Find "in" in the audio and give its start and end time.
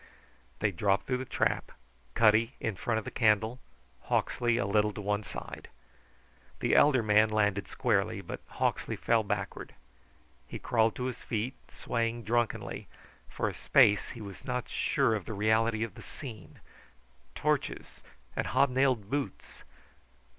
2.59-2.75